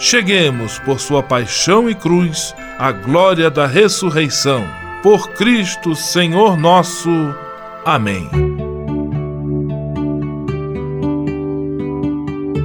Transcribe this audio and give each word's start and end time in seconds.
cheguemos, 0.00 0.78
por 0.78 0.98
sua 0.98 1.22
paixão 1.22 1.88
e 1.88 1.94
cruz, 1.94 2.54
à 2.78 2.90
glória 2.90 3.50
da 3.50 3.66
ressurreição. 3.66 4.66
Por 5.02 5.28
Cristo, 5.32 5.94
Senhor 5.94 6.56
nosso. 6.56 7.10
Amém. 7.84 8.28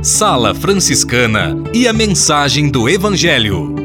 Sala 0.01 0.55
Franciscana 0.55 1.55
e 1.73 1.87
a 1.87 1.93
mensagem 1.93 2.69
do 2.69 2.87
Evangelho. 2.87 3.75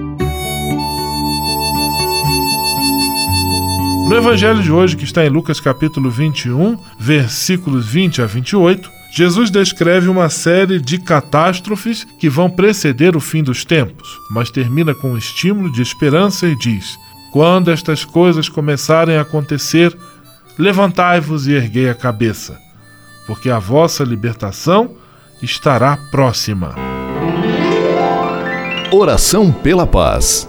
No 4.09 4.17
evangelho 4.17 4.61
de 4.61 4.73
hoje, 4.73 4.97
que 4.97 5.05
está 5.05 5.25
em 5.25 5.29
Lucas 5.29 5.61
capítulo 5.61 6.11
21, 6.11 6.77
versículos 6.99 7.87
20 7.87 8.23
a 8.23 8.27
28, 8.27 8.91
Jesus 9.13 9.51
descreve 9.51 10.09
uma 10.09 10.29
série 10.29 10.81
de 10.81 10.97
catástrofes 10.97 12.07
que 12.19 12.29
vão 12.29 12.49
preceder 12.49 13.17
o 13.17 13.21
fim 13.21 13.43
dos 13.43 13.65
tempos, 13.65 14.09
mas 14.31 14.51
termina 14.51 14.95
com 14.95 15.13
um 15.13 15.19
estímulo 15.19 15.71
de 15.73 15.83
esperança 15.83 16.47
e 16.47 16.57
diz: 16.57 16.97
Quando 17.33 17.71
estas 17.71 18.05
coisas 18.05 18.49
começarem 18.49 19.17
a 19.17 19.23
acontecer, 19.23 19.97
levantai-vos 20.57 21.49
e 21.49 21.53
erguei 21.53 21.91
a 21.91 21.95
cabeça, 21.95 22.57
porque 23.27 23.51
a 23.51 23.59
vossa 23.59 24.05
libertação 24.05 24.97
estará 25.43 25.99
próxima. 26.11 26.75
Oração 28.93 29.51
pela 29.51 29.87
paz. 29.87 30.49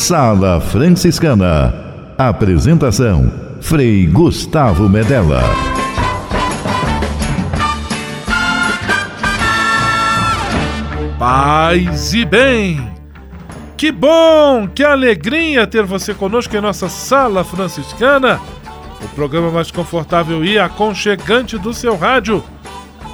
Sala 0.00 0.58
Franciscana. 0.62 1.74
Apresentação: 2.16 3.30
Frei 3.60 4.06
Gustavo 4.06 4.88
Medella. 4.88 5.42
Paz 11.18 12.14
e 12.14 12.24
bem! 12.24 12.90
Que 13.76 13.92
bom, 13.92 14.66
que 14.66 14.82
alegria 14.82 15.66
ter 15.66 15.84
você 15.84 16.14
conosco 16.14 16.56
em 16.56 16.62
nossa 16.62 16.88
Sala 16.88 17.44
Franciscana, 17.44 18.40
o 19.04 19.08
programa 19.08 19.50
mais 19.50 19.70
confortável 19.70 20.42
e 20.42 20.58
aconchegante 20.58 21.58
do 21.58 21.74
seu 21.74 21.94
rádio. 21.94 22.42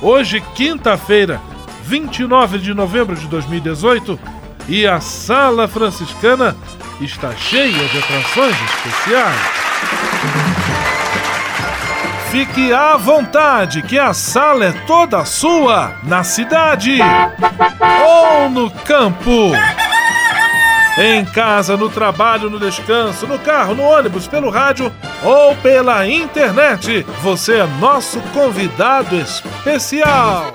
Hoje, 0.01 0.41
quinta-feira, 0.55 1.41
29 1.83 2.59
de 2.61 2.73
novembro 2.73 3.17
de 3.17 3.27
2018, 3.27 4.36
e 4.69 4.87
a 4.87 5.01
Sala 5.01 5.69
Franciscana 5.69 6.57
está 7.01 7.33
cheia 7.37 7.89
de 7.89 7.99
atrações 7.99 8.57
especiais. 8.63 9.67
Fique 12.31 12.73
à 12.73 12.97
vontade, 12.97 13.83
que 13.83 13.99
a 13.99 14.13
sala 14.13 14.67
é 14.67 14.73
toda 14.87 15.25
sua, 15.25 15.95
na 16.03 16.23
cidade 16.25 16.99
ou 18.05 18.51
no 18.51 18.71
campo. 18.71 19.53
Em 20.99 21.25
casa, 21.25 21.77
no 21.77 21.89
trabalho, 21.89 22.51
no 22.51 22.59
descanso, 22.59 23.27
no 23.27 23.39
carro, 23.39 23.75
no 23.75 23.83
ônibus, 23.83 24.27
pelo 24.27 24.51
rádio 24.51 24.93
ou 25.23 25.55
pela 25.57 26.07
internet, 26.07 27.07
você 27.23 27.59
é 27.59 27.67
nosso 27.79 28.21
convidado 28.33 29.15
especial. 29.17 30.53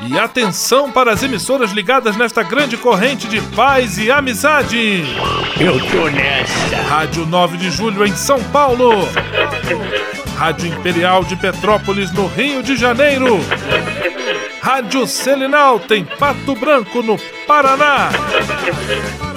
E 0.00 0.18
atenção 0.18 0.90
para 0.92 1.12
as 1.12 1.22
emissoras 1.22 1.72
ligadas 1.72 2.16
nesta 2.16 2.42
grande 2.42 2.76
corrente 2.76 3.26
de 3.26 3.40
paz 3.54 3.98
e 3.98 4.10
amizade. 4.10 5.04
Eu 5.60 5.78
tô 5.90 6.08
nessa. 6.08 6.76
Rádio 6.88 7.26
9 7.26 7.56
de 7.56 7.70
Julho 7.70 8.06
em 8.06 8.14
São 8.14 8.42
Paulo. 8.44 8.90
Rádio 10.36 10.68
Imperial 10.68 11.24
de 11.24 11.34
Petrópolis 11.34 12.12
no 12.12 12.26
Rio 12.28 12.62
de 12.62 12.76
Janeiro. 12.76 13.38
Rádio 14.62 15.06
Selinalta 15.06 15.96
em 15.96 16.04
Pato 16.04 16.54
Branco 16.54 17.02
no 17.02 17.18
Paraná. 17.46 18.10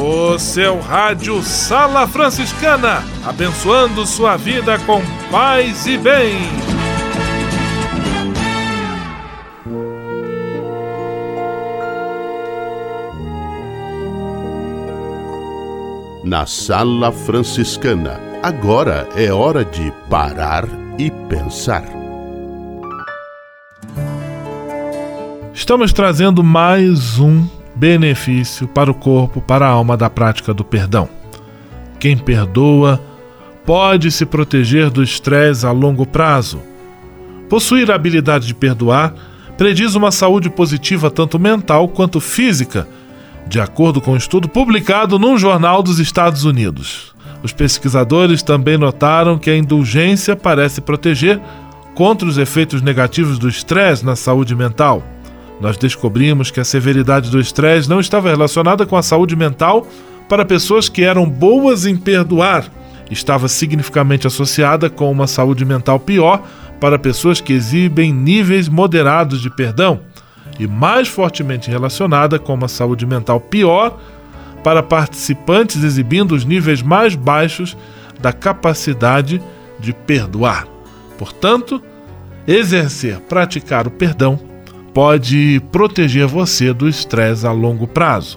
O 0.00 0.38
seu 0.38 0.80
rádio 0.80 1.42
Sala 1.42 2.06
Franciscana, 2.06 3.02
abençoando 3.26 4.06
sua 4.06 4.36
vida 4.36 4.78
com 4.80 5.02
paz 5.30 5.86
e 5.86 5.98
bem. 5.98 6.36
Na 16.24 16.46
Sala 16.46 17.10
Franciscana, 17.10 18.20
agora 18.42 19.08
é 19.16 19.32
hora 19.32 19.64
de 19.64 19.92
parar 20.08 20.64
e 20.98 21.10
pensar. 21.28 21.84
Estamos 25.54 25.92
trazendo 25.92 26.44
mais 26.44 27.18
um 27.18 27.57
benefício 27.78 28.66
para 28.66 28.90
o 28.90 28.94
corpo, 28.94 29.40
para 29.40 29.64
a 29.64 29.70
alma 29.70 29.96
da 29.96 30.10
prática 30.10 30.52
do 30.52 30.64
perdão. 30.64 31.08
Quem 32.00 32.16
perdoa 32.16 33.00
pode 33.64 34.10
se 34.10 34.26
proteger 34.26 34.90
do 34.90 35.02
estresse 35.02 35.64
a 35.64 35.70
longo 35.70 36.04
prazo. 36.04 36.60
Possuir 37.48 37.90
a 37.90 37.94
habilidade 37.94 38.46
de 38.46 38.54
perdoar 38.54 39.14
prediz 39.56 39.94
uma 39.94 40.10
saúde 40.10 40.50
positiva 40.50 41.10
tanto 41.10 41.38
mental 41.38 41.88
quanto 41.88 42.20
física, 42.20 42.88
de 43.46 43.60
acordo 43.60 44.00
com 44.00 44.12
um 44.12 44.16
estudo 44.16 44.48
publicado 44.48 45.18
num 45.18 45.38
jornal 45.38 45.82
dos 45.82 45.98
Estados 45.98 46.44
Unidos. 46.44 47.14
Os 47.42 47.52
pesquisadores 47.52 48.42
também 48.42 48.76
notaram 48.76 49.38
que 49.38 49.50
a 49.50 49.56
indulgência 49.56 50.34
parece 50.34 50.80
proteger 50.80 51.40
contra 51.94 52.28
os 52.28 52.38
efeitos 52.38 52.82
negativos 52.82 53.38
do 53.38 53.48
estresse 53.48 54.04
na 54.04 54.16
saúde 54.16 54.54
mental 54.54 55.02
nós 55.60 55.76
descobrimos 55.76 56.50
que 56.50 56.60
a 56.60 56.64
severidade 56.64 57.30
do 57.30 57.40
estresse 57.40 57.88
não 57.88 58.00
estava 58.00 58.30
relacionada 58.30 58.86
com 58.86 58.96
a 58.96 59.02
saúde 59.02 59.34
mental 59.34 59.86
para 60.28 60.44
pessoas 60.44 60.88
que 60.88 61.02
eram 61.02 61.28
boas 61.28 61.86
em 61.86 61.96
perdoar, 61.96 62.70
estava 63.10 63.48
significativamente 63.48 64.26
associada 64.26 64.90
com 64.90 65.10
uma 65.10 65.26
saúde 65.26 65.64
mental 65.64 65.98
pior 65.98 66.42
para 66.78 66.98
pessoas 66.98 67.40
que 67.40 67.52
exibem 67.52 68.12
níveis 68.12 68.68
moderados 68.68 69.40
de 69.40 69.50
perdão, 69.50 70.00
e 70.58 70.66
mais 70.66 71.08
fortemente 71.08 71.70
relacionada 71.70 72.38
com 72.38 72.54
uma 72.54 72.68
saúde 72.68 73.06
mental 73.06 73.40
pior 73.40 73.98
para 74.62 74.82
participantes 74.82 75.82
exibindo 75.82 76.32
os 76.32 76.44
níveis 76.44 76.82
mais 76.82 77.14
baixos 77.14 77.76
da 78.20 78.32
capacidade 78.32 79.40
de 79.78 79.92
perdoar. 79.92 80.66
Portanto, 81.16 81.82
exercer, 82.46 83.18
praticar 83.20 83.86
o 83.86 83.90
perdão 83.90 84.47
pode 84.98 85.62
proteger 85.70 86.26
você 86.26 86.72
do 86.72 86.88
estresse 86.88 87.46
a 87.46 87.52
longo 87.52 87.86
prazo. 87.86 88.36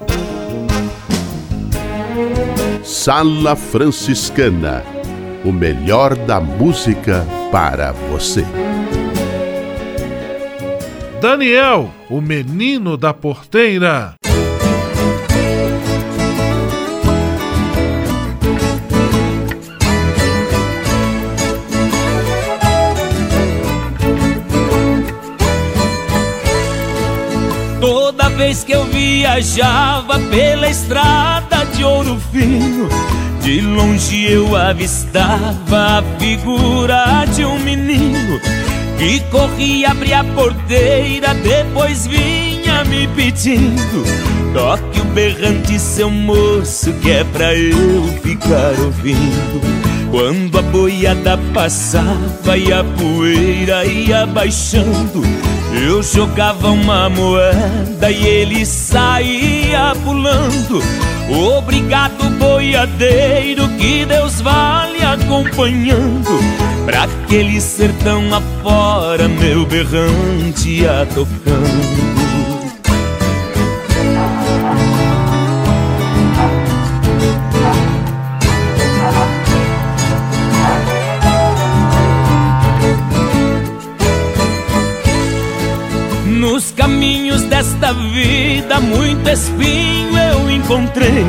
Sala 2.83 3.55
Franciscana 3.55 4.83
o 5.43 5.51
melhor 5.51 6.15
da 6.15 6.39
música 6.39 7.25
para 7.51 7.91
você. 7.93 8.45
Daniel, 11.19 11.89
o 12.11 12.21
menino 12.21 12.95
da 12.95 13.11
porteira. 13.11 14.20
Vez 28.37 28.63
que 28.63 28.71
eu 28.71 28.85
viajava 28.85 30.19
pela 30.29 30.69
estrada 30.69 31.65
de 31.73 31.83
ouro 31.83 32.19
fino, 32.31 32.89
de 33.41 33.61
longe 33.61 34.31
eu 34.31 34.55
avistava 34.55 35.99
a 35.99 36.03
figura 36.19 37.25
de 37.33 37.45
um 37.45 37.59
menino 37.59 38.39
que 39.01 39.19
corria 39.31 39.89
abrir 39.89 40.13
a 40.13 40.23
porteira, 40.23 41.33
depois 41.33 42.05
vinha 42.05 42.83
me 42.83 43.07
pedindo: 43.07 44.03
toque 44.53 45.01
o 45.01 45.05
berrante, 45.05 45.79
seu 45.79 46.09
moço, 46.09 46.93
que 47.01 47.09
é 47.09 47.23
pra 47.23 47.55
eu 47.55 48.03
ficar 48.21 48.79
ouvindo. 48.79 49.61
Quando 50.11 50.59
a 50.59 50.61
boiada 50.61 51.39
passava 51.53 52.57
e 52.57 52.71
a 52.71 52.83
poeira 52.83 53.85
ia 53.85 54.27
baixando, 54.27 55.23
eu 55.73 56.03
jogava 56.03 56.69
uma 56.69 57.09
moeda 57.09 58.11
e 58.11 58.25
ele 58.25 58.65
saía 58.65 59.93
pulando. 60.03 60.81
Obrigado, 61.57 62.29
boiadeiro, 62.37 63.67
que 63.77 64.05
Deus 64.05 64.41
vale 64.41 65.01
acompanhando. 65.03 66.29
Pra 66.85 67.03
aquele 67.03 67.61
sertão 67.61 68.23
afora, 68.33 69.27
meu 69.27 69.65
berrante 69.65 70.69
ia 70.69 71.07
tocando. 71.13 72.20
Desta 87.61 87.93
vida, 87.93 88.79
muito 88.79 89.29
espinho 89.29 90.17
eu 90.17 90.49
encontrei. 90.49 91.23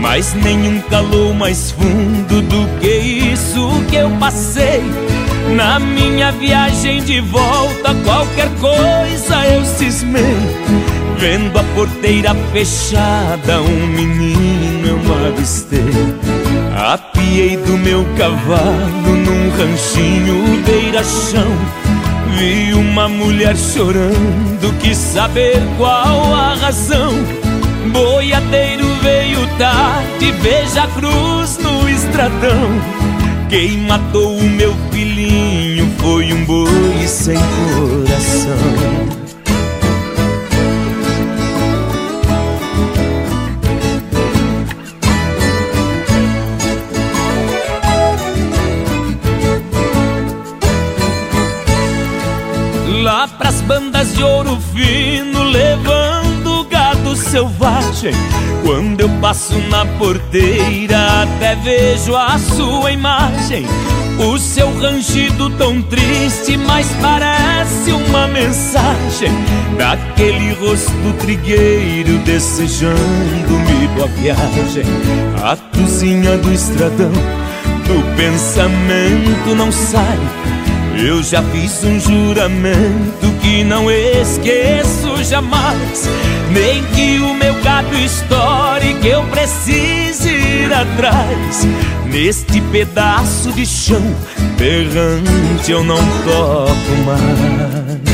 Mas 0.00 0.34
nenhum 0.34 0.80
calou 0.90 1.32
mais 1.32 1.70
fundo 1.70 2.42
do 2.42 2.80
que 2.80 2.88
isso 3.32 3.70
que 3.88 3.94
eu 3.94 4.10
passei. 4.18 4.82
Na 5.54 5.78
minha 5.78 6.32
viagem 6.32 7.00
de 7.04 7.20
volta, 7.20 7.94
qualquer 8.04 8.48
coisa 8.58 9.46
eu 9.54 9.64
cismei. 9.64 10.36
Vendo 11.18 11.56
a 11.56 11.62
porteira 11.76 12.34
fechada, 12.52 13.60
um 13.60 13.86
menino 13.86 14.88
eu 14.88 15.28
avistei. 15.28 15.78
Apiei 16.76 17.56
do 17.56 17.78
meu 17.78 18.04
cavalo 18.18 19.16
num 19.16 19.50
ranchinho 19.50 20.60
beira-chão 20.64 21.91
Vi 22.38 22.72
uma 22.74 23.08
mulher 23.08 23.56
chorando, 23.56 24.72
quis 24.80 24.96
saber 24.96 25.60
qual 25.76 26.34
a 26.34 26.54
razão. 26.54 27.12
Boiadeiro 27.92 28.86
veio 29.02 29.46
tarde, 29.58 30.32
veja 30.40 30.84
a 30.84 30.88
cruz 30.88 31.58
no 31.58 31.88
estradão. 31.88 32.70
Quem 33.48 33.78
matou 33.78 34.36
o 34.36 34.42
meu 34.42 34.74
filhinho 34.90 35.92
foi 35.98 36.32
um 36.32 36.44
boi 36.44 37.06
sem 37.06 37.36
coração. 37.36 39.01
Ouro 54.52 54.60
fino 54.74 55.42
levando 55.44 56.64
gado 56.64 57.16
selvagem. 57.16 58.12
Quando 58.64 59.00
eu 59.00 59.08
passo 59.20 59.58
na 59.68 59.84
porteira, 59.98 61.22
até 61.22 61.54
vejo 61.56 62.14
a 62.14 62.38
sua 62.38 62.92
imagem. 62.92 63.66
O 64.18 64.38
seu 64.38 64.72
rangido 64.78 65.50
tão 65.56 65.82
triste, 65.82 66.56
mas 66.56 66.86
parece 67.00 67.90
uma 67.92 68.28
mensagem 68.28 69.30
daquele 69.78 70.52
rosto 70.54 71.12
trigueiro 71.20 72.18
desejando-me 72.18 73.88
boa 73.94 74.06
viagem. 74.08 74.84
A 75.42 75.56
cozinha 75.76 76.36
do 76.36 76.52
estradão, 76.52 77.10
do 77.10 78.16
pensamento 78.16 79.54
não 79.56 79.72
sai. 79.72 80.18
Eu 80.94 81.22
já 81.22 81.42
fiz 81.42 81.82
um 81.84 81.98
juramento 81.98 83.31
que 83.42 83.64
não 83.64 83.90
esqueço 83.90 85.22
jamais. 85.24 86.08
Nem 86.50 86.82
que 86.84 87.18
o 87.18 87.34
meu 87.34 87.54
gato 87.62 87.94
estoure, 87.94 88.94
que 88.94 89.08
eu 89.08 89.24
precise 89.24 90.30
ir 90.30 90.72
atrás. 90.72 91.66
Neste 92.06 92.60
pedaço 92.60 93.52
de 93.52 93.66
chão 93.66 94.02
berrante 94.56 95.72
eu 95.72 95.82
não 95.82 95.98
toco 96.24 96.96
mais. 97.04 98.11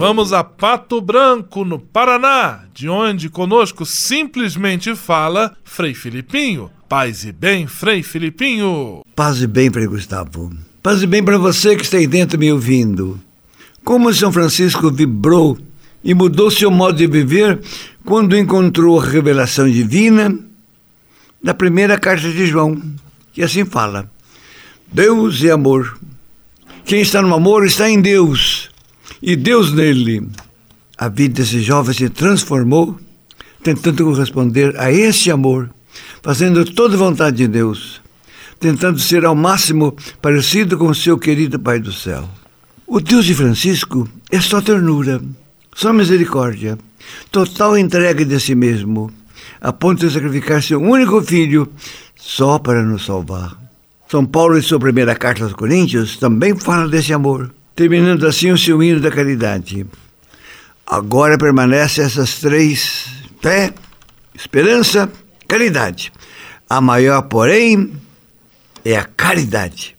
Vamos 0.00 0.32
a 0.32 0.42
Pato 0.42 0.98
Branco, 0.98 1.62
no 1.62 1.78
Paraná, 1.78 2.64
de 2.72 2.88
onde 2.88 3.28
conosco 3.28 3.84
simplesmente 3.84 4.96
fala 4.96 5.54
Frei 5.62 5.92
Filipinho. 5.92 6.70
Paz 6.88 7.22
e 7.26 7.32
bem, 7.32 7.66
Frei 7.66 8.02
Filipinho. 8.02 9.02
Paz 9.14 9.42
e 9.42 9.46
bem, 9.46 9.70
Frei 9.70 9.86
Gustavo. 9.86 10.50
Paz 10.82 11.02
e 11.02 11.06
bem 11.06 11.22
para 11.22 11.36
você 11.36 11.76
que 11.76 11.82
está 11.82 11.98
aí 11.98 12.06
dentro 12.06 12.38
me 12.38 12.50
ouvindo. 12.50 13.20
Como 13.84 14.10
São 14.14 14.32
Francisco 14.32 14.90
vibrou 14.90 15.58
e 16.02 16.14
mudou 16.14 16.50
seu 16.50 16.70
modo 16.70 16.96
de 16.96 17.06
viver 17.06 17.60
quando 18.02 18.34
encontrou 18.34 18.98
a 18.98 19.04
revelação 19.04 19.68
divina 19.68 20.34
da 21.44 21.52
primeira 21.52 21.98
carta 21.98 22.32
de 22.32 22.46
João, 22.46 22.80
que 23.34 23.42
assim 23.42 23.66
fala: 23.66 24.10
Deus 24.90 25.44
é 25.44 25.50
amor. 25.50 25.98
Quem 26.86 27.02
está 27.02 27.20
no 27.20 27.34
amor 27.34 27.66
está 27.66 27.86
em 27.86 28.00
Deus 28.00 28.69
e 29.22 29.36
Deus 29.36 29.72
nele. 29.72 30.28
A 30.96 31.08
vida 31.08 31.42
desse 31.42 31.60
jovem 31.60 31.94
se 31.94 32.08
transformou, 32.08 32.98
tentando 33.62 34.04
corresponder 34.04 34.78
a 34.78 34.92
esse 34.92 35.30
amor, 35.30 35.70
fazendo 36.22 36.64
toda 36.64 36.94
a 36.94 36.98
vontade 36.98 37.38
de 37.38 37.48
Deus, 37.48 38.00
tentando 38.58 38.98
ser 38.98 39.24
ao 39.24 39.34
máximo 39.34 39.96
parecido 40.20 40.76
com 40.76 40.88
o 40.88 40.94
seu 40.94 41.18
querido 41.18 41.58
Pai 41.58 41.78
do 41.78 41.92
céu. 41.92 42.28
O 42.86 43.00
Deus 43.00 43.24
de 43.24 43.34
Francisco 43.34 44.08
é 44.30 44.40
só 44.40 44.60
ternura, 44.60 45.20
só 45.74 45.92
misericórdia, 45.92 46.78
total 47.30 47.78
entrega 47.78 48.24
de 48.24 48.38
si 48.40 48.54
mesmo, 48.54 49.10
a 49.60 49.72
ponto 49.72 50.06
de 50.06 50.12
sacrificar 50.12 50.62
seu 50.62 50.80
único 50.80 51.22
filho 51.22 51.70
só 52.16 52.58
para 52.58 52.82
nos 52.82 53.06
salvar. 53.06 53.56
São 54.08 54.26
Paulo, 54.26 54.58
em 54.58 54.62
sua 54.62 54.80
primeira 54.80 55.14
carta 55.14 55.44
aos 55.44 55.52
Coríntios, 55.52 56.16
também 56.16 56.54
fala 56.56 56.88
desse 56.88 57.12
amor 57.12 57.50
terminando 57.80 58.26
assim 58.26 58.50
o 58.50 58.58
seu 58.58 58.82
hino 58.82 59.00
da 59.00 59.10
caridade. 59.10 59.86
Agora 60.86 61.38
permanecem 61.38 62.04
essas 62.04 62.38
três: 62.38 63.06
fé, 63.40 63.72
esperança, 64.34 65.10
caridade. 65.48 66.12
A 66.68 66.78
maior, 66.78 67.22
porém, 67.22 67.90
é 68.84 68.96
a 68.96 69.04
caridade. 69.04 69.96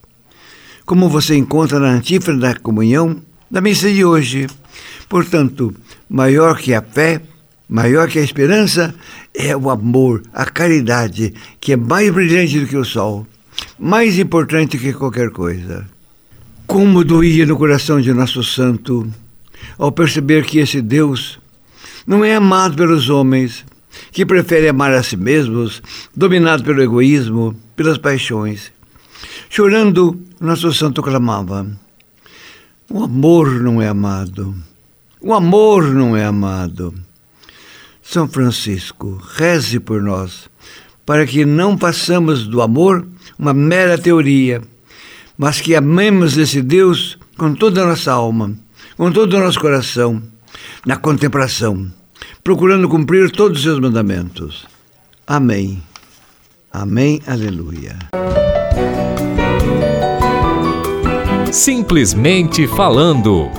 Como 0.86 1.10
você 1.10 1.36
encontra 1.36 1.80
na 1.80 1.88
antífona 1.88 2.40
da 2.40 2.56
comunhão 2.56 3.20
da 3.50 3.60
missa 3.62 3.92
de 3.92 4.06
hoje. 4.06 4.46
Portanto, 5.10 5.76
maior 6.08 6.60
que 6.60 6.76
a 6.76 6.84
fé, 6.84 7.20
maior 7.68 8.08
que 8.10 8.20
a 8.20 8.24
esperança, 8.24 8.94
é 9.34 9.58
o 9.58 9.72
amor, 9.72 10.22
a 10.32 10.46
caridade, 10.46 11.34
que 11.60 11.74
é 11.74 11.76
mais 11.76 12.12
brilhante 12.12 12.60
do 12.60 12.68
que 12.68 12.78
o 12.78 12.86
sol, 12.86 13.26
mais 13.80 14.20
importante 14.20 14.78
que 14.78 14.94
qualquer 14.94 15.32
coisa. 15.32 15.90
Como 16.72 17.04
doía 17.04 17.46
no 17.46 17.58
coração 17.58 18.00
de 18.00 18.13
nosso 18.13 18.42
santo 18.46 19.06
ao 19.78 19.92
perceber 19.92 20.46
que 20.46 20.60
esse 20.60 20.82
Deus 20.82 21.38
não 22.08 22.24
é 22.24 22.34
amado 22.34 22.78
pelos 22.78 23.10
homens, 23.10 23.66
que 24.13 24.25
preferem 24.25 24.70
amar 24.70 24.94
a 24.94 25.04
si 25.04 25.18
mesmos, 25.18 25.84
dominados 26.16 26.66
pelo 26.66 26.82
egoísmo, 26.82 27.54
pelas 27.75 27.98
paixões. 27.98 28.72
Chorando, 29.50 30.18
nosso 30.40 30.72
santo 30.72 31.04
clamava: 31.04 31.68
O 32.90 33.04
amor 33.04 33.51
não 33.60 33.82
é 33.82 33.90
amado. 33.90 34.56
O 35.20 35.34
amor 35.34 35.94
não 35.94 36.16
é 36.16 36.24
amado. 36.24 36.94
São 38.01 38.30
Francisco, 38.30 39.22
reze 39.36 39.78
por 39.78 40.01
nós, 40.01 40.50
para 41.06 41.25
que 41.25 41.44
não 41.44 41.78
passamos 41.78 42.48
do 42.48 42.62
amor 42.62 43.06
uma 43.38 43.54
mera 43.54 43.98
teoria, 43.98 44.62
mas 45.41 45.60
que 45.60 45.75
amemos 45.75 46.38
esse 46.38 46.62
Deus 46.62 47.17
com 47.36 47.55
toda 47.55 47.81
a 47.81 47.88
nossa 47.88 48.12
alma, 48.12 48.55
com 48.95 49.12
todo 49.12 49.36
o 49.36 49.39
nosso 49.39 49.60
coração, 49.60 50.21
na 50.86 50.98
contemplação, 50.98 51.91
procurando 52.43 52.88
cumprir 52.88 53.31
todos 53.31 53.57
os 53.57 53.63
seus 53.63 53.79
mandamentos. 53.79 54.67
Amém. 55.25 55.81
Amém. 56.71 57.24
Aleluia. 57.25 57.98
Simplesmente 61.51 62.67
falando. 62.67 63.50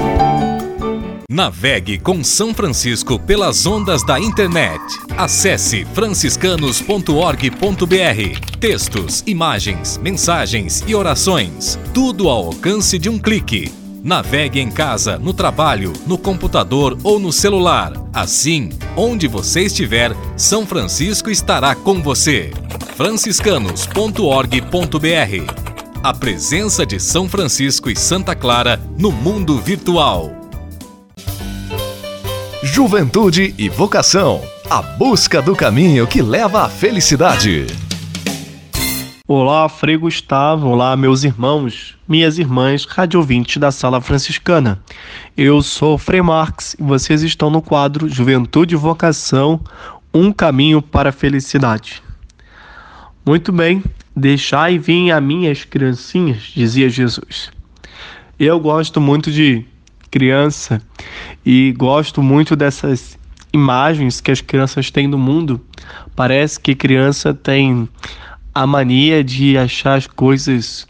Navegue 1.29 1.99
com 1.99 2.23
São 2.23 2.53
Francisco 2.53 3.19
pelas 3.19 3.65
ondas 3.67 4.05
da 4.05 4.21
internet. 4.21 4.83
Acesse 5.17 5.85
franciscanos.org.br. 5.95 8.59
Textos, 8.61 9.23
imagens, 9.27 9.99
mensagens 9.99 10.85
e 10.87 10.95
orações. 10.95 11.79
Tudo 11.95 12.29
ao 12.29 12.47
alcance 12.47 12.99
de 12.99 13.09
um 13.09 13.19
clique. 13.19 13.73
Navegue 14.03 14.61
em 14.61 14.71
casa, 14.71 15.17
no 15.17 15.33
trabalho, 15.33 15.93
no 16.07 16.19
computador 16.19 16.99
ou 17.05 17.21
no 17.21 17.33
celular. 17.33 17.93
Assim, 18.13 18.71
onde 18.97 19.29
você 19.29 19.63
estiver, 19.63 20.13
São 20.37 20.67
Francisco 20.67 21.31
estará 21.31 21.75
com 21.75 22.03
você. 22.03 22.51
franciscanos.org.br. 22.97 25.63
A 26.03 26.13
presença 26.13 26.85
de 26.85 26.99
São 26.99 27.29
Francisco 27.29 27.89
e 27.89 27.95
Santa 27.95 28.35
Clara 28.35 28.81
no 28.99 29.13
mundo 29.13 29.61
virtual. 29.61 30.42
Juventude 32.65 33.57
e 33.59 33.69
vocação. 33.69 34.41
A 34.71 34.81
busca 34.81 35.43
do 35.43 35.57
caminho 35.57 36.07
que 36.07 36.23
leva 36.23 36.63
à 36.65 36.69
felicidade. 36.69 37.67
Olá, 39.27 39.69
Frei 39.69 39.97
Gustavo. 39.97 40.69
Olá, 40.69 40.97
meus 40.97 41.25
irmãos, 41.25 41.99
minhas 42.07 42.39
irmãs, 42.39 42.85
radiovintes 42.85 43.57
da 43.57 43.73
Sala 43.73 44.01
Franciscana. 44.01 44.81
Eu 45.37 45.61
sou 45.61 45.99
Frei 45.99 46.23
Marx 46.23 46.77
e 46.79 46.85
vocês 46.85 47.25
estão 47.25 47.51
no 47.51 47.61
quadro 47.61 48.09
Juventude 48.09 48.77
e 48.77 48.79
Vocação 48.79 49.61
Um 50.15 50.31
Caminho 50.33 50.81
para 50.81 51.09
a 51.09 51.13
Felicidade. 51.13 52.01
Muito 53.27 53.51
bem, 53.51 53.83
deixai 54.15 54.79
vir 54.79 55.11
a 55.11 55.21
mim 55.21 55.49
as 55.49 55.65
criancinhas, 55.65 56.53
dizia 56.55 56.89
Jesus. 56.89 57.51
Eu 58.39 58.61
gosto 58.61 59.01
muito 59.01 59.33
de 59.33 59.67
criança 60.13 60.81
e 61.45 61.75
gosto 61.77 62.23
muito 62.23 62.55
dessas 62.55 63.19
imagens 63.53 64.21
que 64.21 64.31
as 64.31 64.43
crianças 64.43 64.91
têm 64.91 65.11
do 65.11 65.19
mundo. 65.19 65.61
Parece 66.15 66.61
que 66.61 66.75
criança 66.75 67.35
tem 67.35 67.89
a 68.55 68.67
mania 68.67 69.25
de 69.25 69.57
achar 69.57 69.97
as 69.97 70.07
coisas 70.07 70.87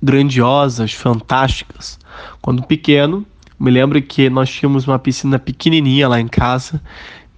grandiosas, 0.00 0.92
fantásticas. 0.92 1.98
Quando 2.40 2.62
pequeno, 2.62 3.26
me 3.58 3.70
lembro 3.70 4.00
que 4.00 4.30
nós 4.30 4.48
tínhamos 4.50 4.86
uma 4.86 4.98
piscina 4.98 5.38
pequenininha 5.38 6.08
lá 6.08 6.20
em 6.20 6.28
casa 6.28 6.80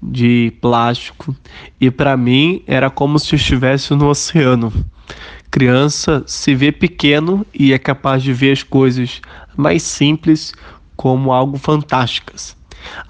de 0.03 0.53
plástico 0.61 1.35
e 1.81 1.91
para 1.91 2.15
mim 2.15 2.63
era 2.67 2.91
como 2.91 3.19
se 3.19 3.37
estivesse 3.37 3.95
no 3.95 4.09
oceano. 4.09 4.71
Criança 5.51 6.23
se 6.27 6.55
vê 6.55 6.73
pequeno 6.73 7.47
e 7.55 7.73
é 7.73 7.79
capaz 7.79 8.23
de 8.23 8.33
ver 8.33 8.53
as 8.53 8.63
coisas 8.63 9.23
mais 9.57 9.83
simples 9.83 10.53
como 11.05 11.35
algo 11.35 11.59
fantásticas. 11.59 12.57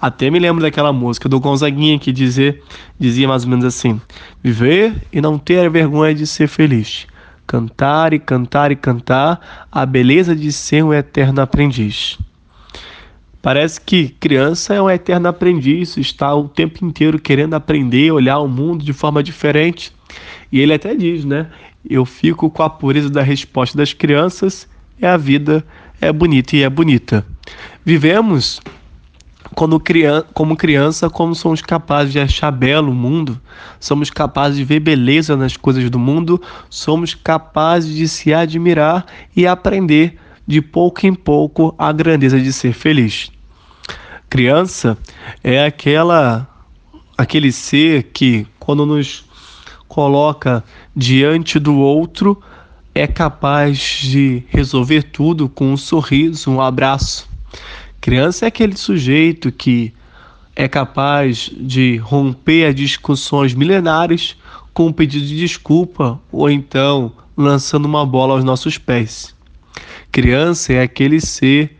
Até 0.01 0.29
me 0.29 0.37
lembro 0.37 0.61
daquela 0.61 0.91
música 0.91 1.29
do 1.29 1.39
Gonzaguinha 1.39 1.97
que 1.97 2.11
dizia, 2.11 2.59
dizia 2.99 3.25
mais 3.25 3.45
ou 3.45 3.49
menos 3.49 3.63
assim: 3.63 4.01
Viver 4.43 5.01
e 5.13 5.21
não 5.21 5.37
ter 5.37 5.69
vergonha 5.69 6.13
de 6.13 6.27
ser 6.27 6.49
feliz. 6.49 7.07
Cantar 7.47 8.11
e 8.11 8.19
cantar 8.19 8.69
e 8.69 8.75
cantar 8.75 9.67
a 9.71 9.85
beleza 9.85 10.35
de 10.35 10.51
ser 10.51 10.83
um 10.83 10.93
eterno 10.93 11.39
aprendiz. 11.39 12.19
Parece 13.41 13.79
que 13.79 14.09
criança 14.09 14.73
é 14.73 14.81
um 14.81 14.89
eterno 14.89 15.29
aprendiz, 15.29 15.95
está 15.95 16.35
o 16.35 16.49
tempo 16.49 16.85
inteiro 16.85 17.17
querendo 17.17 17.53
aprender, 17.53 18.11
olhar 18.11 18.39
o 18.39 18.47
mundo 18.49 18.83
de 18.83 18.91
forma 18.91 19.23
diferente. 19.23 19.93
E 20.51 20.59
ele 20.59 20.73
até 20.73 20.93
diz, 20.93 21.23
né? 21.23 21.47
Eu 21.89 22.03
fico 22.03 22.49
com 22.49 22.61
a 22.61 22.69
pureza 22.69 23.09
da 23.09 23.21
resposta 23.21 23.77
das 23.77 23.93
crianças, 23.93 24.67
é 24.99 25.07
a 25.07 25.15
vida, 25.15 25.65
é 26.01 26.11
bonita 26.11 26.57
e 26.57 26.63
é 26.63 26.69
bonita. 26.69 27.25
Vivemos 27.85 28.59
quando 29.53 29.79
criança, 29.79 30.25
como 30.33 30.57
criança, 30.57 31.07
como 31.07 31.35
somos 31.35 31.61
capazes 31.61 32.11
de 32.11 32.19
achar 32.19 32.49
belo 32.49 32.91
o 32.91 32.95
mundo, 32.95 33.39
somos 33.79 34.09
capazes 34.09 34.57
de 34.57 34.65
ver 34.65 34.79
beleza 34.79 35.37
nas 35.37 35.55
coisas 35.55 35.87
do 35.91 35.99
mundo, 35.99 36.41
somos 36.67 37.13
capazes 37.13 37.95
de 37.95 38.07
se 38.07 38.33
admirar 38.33 39.05
e 39.35 39.45
aprender 39.45 40.17
de 40.47 40.63
pouco 40.63 41.05
em 41.05 41.13
pouco 41.13 41.75
a 41.77 41.91
grandeza 41.91 42.41
de 42.41 42.51
ser 42.51 42.73
feliz. 42.73 43.31
Criança 44.27 44.97
é 45.43 45.63
aquela 45.63 46.49
aquele 47.15 47.51
ser 47.51 48.09
que 48.11 48.47
quando 48.59 48.83
nos 48.83 49.25
coloca 49.87 50.63
diante 50.95 51.59
do 51.59 51.75
outro 51.75 52.41
é 52.95 53.05
capaz 53.05 53.77
de 54.01 54.43
resolver 54.47 55.03
tudo 55.03 55.47
com 55.47 55.71
um 55.71 55.77
sorriso, 55.77 56.49
um 56.49 56.59
abraço. 56.59 57.34
Criança 58.01 58.45
é 58.45 58.47
aquele 58.47 58.77
sujeito 58.77 59.51
que 59.51 59.93
é 60.55 60.67
capaz 60.67 61.49
de 61.53 61.97
romper 61.97 62.65
as 62.65 62.75
discussões 62.75 63.53
milenares 63.53 64.37
com 64.73 64.87
um 64.87 64.93
pedido 64.93 65.25
de 65.25 65.37
desculpa 65.37 66.19
ou 66.31 66.49
então 66.49 67.11
lançando 67.35 67.85
uma 67.85 68.05
bola 68.05 68.33
aos 68.33 68.43
nossos 68.43 68.77
pés. 68.77 69.35
Criança 70.11 70.73
é 70.73 70.81
aquele 70.81 71.19
ser 71.19 71.77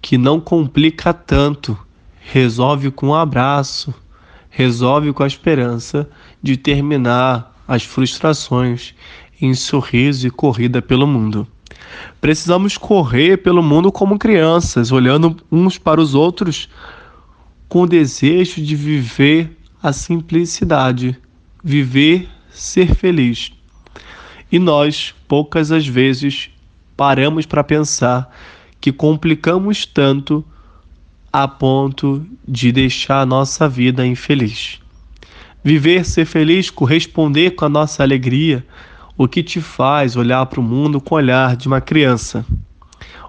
que 0.00 0.16
não 0.16 0.40
complica 0.40 1.12
tanto, 1.12 1.76
resolve 2.20 2.90
com 2.90 3.08
um 3.08 3.14
abraço, 3.14 3.92
resolve 4.48 5.12
com 5.12 5.22
a 5.22 5.26
esperança 5.26 6.08
de 6.42 6.56
terminar 6.56 7.54
as 7.66 7.82
frustrações 7.82 8.94
em 9.40 9.54
sorriso 9.54 10.26
e 10.26 10.30
corrida 10.30 10.80
pelo 10.80 11.06
mundo. 11.06 11.46
Precisamos 12.20 12.76
correr 12.76 13.38
pelo 13.38 13.62
mundo 13.62 13.92
como 13.92 14.18
crianças, 14.18 14.92
olhando 14.92 15.36
uns 15.50 15.78
para 15.78 16.00
os 16.00 16.14
outros 16.14 16.68
com 17.68 17.82
o 17.82 17.86
desejo 17.86 18.62
de 18.62 18.76
viver 18.76 19.56
a 19.82 19.92
simplicidade, 19.92 21.16
viver 21.62 22.28
ser 22.50 22.94
feliz. 22.94 23.52
E 24.50 24.58
nós, 24.58 25.14
poucas 25.26 25.72
as 25.72 25.86
vezes, 25.86 26.50
paramos 26.96 27.44
para 27.46 27.64
pensar 27.64 28.30
que 28.80 28.92
complicamos 28.92 29.84
tanto 29.84 30.44
a 31.32 31.48
ponto 31.48 32.24
de 32.46 32.70
deixar 32.70 33.22
a 33.22 33.26
nossa 33.26 33.68
vida 33.68 34.06
infeliz. 34.06 34.78
Viver 35.64 36.04
ser 36.04 36.26
feliz, 36.26 36.70
corresponder 36.70 37.52
com 37.52 37.64
a 37.64 37.68
nossa 37.68 38.02
alegria, 38.02 38.64
o 39.16 39.28
que 39.28 39.42
te 39.42 39.60
faz 39.60 40.16
olhar 40.16 40.44
para 40.46 40.60
o 40.60 40.62
mundo 40.62 41.00
com 41.00 41.14
o 41.14 41.18
olhar 41.18 41.56
de 41.56 41.68
uma 41.68 41.80
criança? 41.80 42.44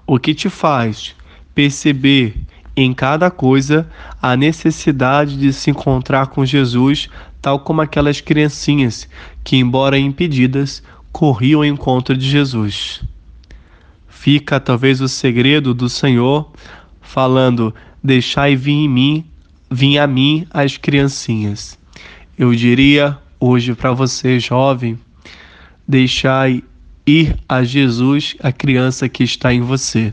O 0.06 0.18
que 0.18 0.34
te 0.34 0.48
faz 0.48 1.14
perceber 1.54 2.34
em 2.76 2.92
cada 2.92 3.30
coisa 3.30 3.88
a 4.20 4.36
necessidade 4.36 5.36
de 5.38 5.52
se 5.52 5.70
encontrar 5.70 6.26
com 6.26 6.44
Jesus, 6.44 7.08
tal 7.40 7.60
como 7.60 7.80
aquelas 7.80 8.20
criancinhas 8.20 9.08
que, 9.42 9.56
embora 9.56 9.98
impedidas, 9.98 10.82
corriam 11.10 11.60
ao 11.60 11.64
encontro 11.64 12.16
de 12.16 12.28
Jesus. 12.28 13.00
Fica 14.06 14.60
talvez 14.60 15.00
o 15.00 15.08
segredo 15.08 15.72
do 15.72 15.88
Senhor 15.88 16.50
falando: 17.00 17.74
Deixai 18.02 18.56
vir 18.56 18.72
em 18.72 18.88
mim, 18.88 19.24
vim 19.70 19.96
a 19.98 20.06
mim 20.06 20.46
as 20.50 20.76
criancinhas. 20.76 21.78
Eu 22.36 22.54
diria 22.54 23.16
hoje 23.40 23.74
para 23.74 23.92
você, 23.92 24.38
jovem, 24.38 24.98
deixai 25.86 26.62
ir 27.06 27.36
a 27.48 27.62
Jesus 27.62 28.36
a 28.40 28.50
criança 28.50 29.08
que 29.08 29.22
está 29.22 29.52
em 29.52 29.60
você. 29.60 30.12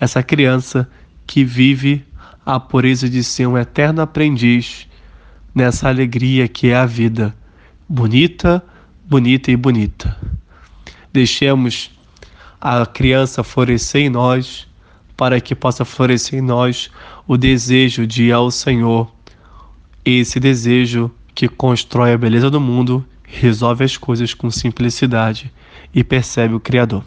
Essa 0.00 0.22
criança 0.22 0.88
que 1.26 1.44
vive 1.44 2.04
a 2.44 2.58
pureza 2.58 3.08
de 3.08 3.22
ser 3.22 3.46
um 3.46 3.56
eterno 3.56 4.02
aprendiz 4.02 4.88
nessa 5.54 5.88
alegria 5.88 6.48
que 6.48 6.68
é 6.68 6.76
a 6.76 6.86
vida. 6.86 7.34
Bonita, 7.88 8.62
bonita 9.04 9.50
e 9.50 9.56
bonita. 9.56 10.16
Deixemos 11.12 11.90
a 12.60 12.84
criança 12.86 13.44
florescer 13.44 14.02
em 14.02 14.08
nós, 14.08 14.66
para 15.16 15.40
que 15.40 15.54
possa 15.54 15.84
florescer 15.84 16.38
em 16.38 16.42
nós 16.42 16.90
o 17.26 17.36
desejo 17.36 18.06
de 18.06 18.24
ir 18.24 18.32
ao 18.32 18.50
Senhor. 18.50 19.12
Esse 20.04 20.40
desejo 20.40 21.10
que 21.34 21.46
constrói 21.46 22.12
a 22.12 22.18
beleza 22.18 22.50
do 22.50 22.60
mundo, 22.60 23.04
resolve 23.26 23.84
as 23.84 23.96
coisas 23.96 24.34
com 24.34 24.50
simplicidade 24.50 25.52
e 25.94 26.04
percebe 26.04 26.54
o 26.54 26.60
Criador. 26.60 27.04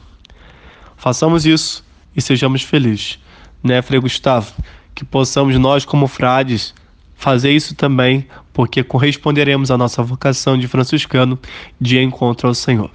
Façamos 0.95 1.45
isso 1.45 1.85
e 2.15 2.21
sejamos 2.21 2.63
felizes, 2.63 3.19
né, 3.63 3.81
Frei 3.81 3.99
Gustavo? 3.99 4.51
Que 4.95 5.05
possamos 5.05 5.55
nós, 5.57 5.85
como 5.85 6.07
frades, 6.07 6.73
fazer 7.15 7.51
isso 7.51 7.75
também, 7.75 8.27
porque 8.51 8.83
corresponderemos 8.83 9.69
à 9.69 9.77
nossa 9.77 10.01
vocação 10.01 10.57
de 10.57 10.67
franciscano 10.67 11.37
de 11.79 11.99
encontro 12.01 12.47
ao 12.47 12.53
Senhor. 12.53 12.89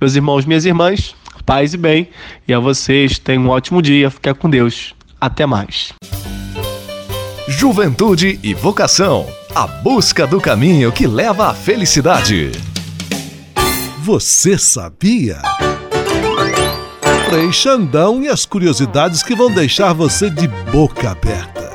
Meus 0.00 0.14
irmãos, 0.14 0.44
minhas 0.44 0.64
irmãs, 0.64 1.14
paz 1.44 1.74
e 1.74 1.76
bem, 1.76 2.08
e 2.46 2.52
a 2.52 2.58
vocês 2.58 3.18
tenham 3.18 3.44
um 3.44 3.48
ótimo 3.48 3.80
dia, 3.80 4.10
fique 4.10 4.32
com 4.34 4.50
Deus. 4.50 4.94
Até 5.20 5.46
mais. 5.46 5.92
Juventude 7.48 8.38
e 8.42 8.52
vocação. 8.52 9.26
A 9.56 9.66
busca 9.66 10.26
do 10.26 10.38
caminho 10.38 10.92
que 10.92 11.06
leva 11.06 11.46
à 11.48 11.54
felicidade. 11.54 12.52
Você 14.00 14.58
sabia? 14.58 15.40
Frei 17.26 17.50
Xandão 17.50 18.22
e 18.22 18.28
as 18.28 18.44
curiosidades 18.44 19.22
que 19.22 19.34
vão 19.34 19.50
deixar 19.50 19.94
você 19.94 20.28
de 20.28 20.46
boca 20.70 21.12
aberta. 21.12 21.72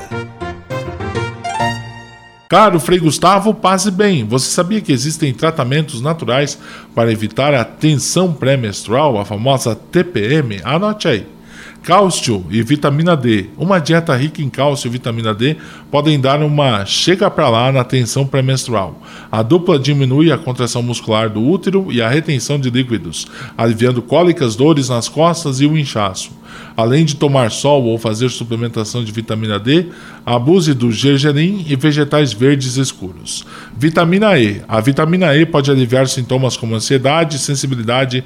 Caro 2.48 2.78
Frei 2.78 3.00
Gustavo, 3.00 3.52
passe 3.52 3.90
bem. 3.90 4.24
Você 4.28 4.48
sabia 4.48 4.80
que 4.80 4.92
existem 4.92 5.34
tratamentos 5.34 6.00
naturais 6.00 6.56
para 6.94 7.10
evitar 7.10 7.52
a 7.52 7.64
tensão 7.64 8.32
pré-menstrual, 8.32 9.18
a 9.18 9.24
famosa 9.24 9.74
TPM? 9.74 10.60
Anote 10.62 11.08
aí. 11.08 11.31
Cálcio 11.82 12.46
e 12.48 12.62
vitamina 12.62 13.16
D. 13.16 13.46
Uma 13.56 13.80
dieta 13.80 14.14
rica 14.14 14.40
em 14.40 14.48
cálcio 14.48 14.86
e 14.86 14.90
vitamina 14.90 15.34
D 15.34 15.56
podem 15.90 16.20
dar 16.20 16.40
uma 16.40 16.86
chega 16.86 17.28
para 17.28 17.48
lá 17.48 17.72
na 17.72 17.82
tensão 17.82 18.24
pré-menstrual. 18.24 19.02
A 19.32 19.42
dupla 19.42 19.80
diminui 19.80 20.30
a 20.30 20.38
contração 20.38 20.80
muscular 20.80 21.28
do 21.28 21.42
útero 21.42 21.90
e 21.90 22.00
a 22.00 22.08
retenção 22.08 22.56
de 22.56 22.70
líquidos, 22.70 23.26
aliviando 23.58 24.00
cólicas, 24.00 24.54
dores 24.54 24.90
nas 24.90 25.08
costas 25.08 25.60
e 25.60 25.66
o 25.66 25.76
inchaço. 25.76 26.30
Além 26.76 27.04
de 27.04 27.16
tomar 27.16 27.50
sol 27.50 27.82
ou 27.84 27.98
fazer 27.98 28.30
suplementação 28.30 29.02
de 29.02 29.10
vitamina 29.10 29.58
D, 29.58 29.86
abuse 30.24 30.74
do 30.74 30.92
gergelim 30.92 31.64
e 31.68 31.74
vegetais 31.74 32.32
verdes 32.32 32.76
escuros. 32.76 33.44
Vitamina 33.76 34.38
E. 34.38 34.62
A 34.68 34.80
vitamina 34.80 35.34
E 35.34 35.44
pode 35.44 35.70
aliviar 35.70 36.06
sintomas 36.06 36.56
como 36.56 36.74
ansiedade, 36.74 37.38
sensibilidade 37.38 38.24